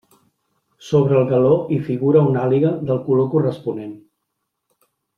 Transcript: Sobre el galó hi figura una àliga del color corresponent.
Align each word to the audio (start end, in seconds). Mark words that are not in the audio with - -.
Sobre 0.85 1.19
el 1.19 1.27
galó 1.33 1.51
hi 1.75 1.79
figura 1.91 2.25
una 2.31 2.43
àliga 2.49 2.73
del 2.91 3.05
color 3.11 3.31
corresponent. 3.37 3.97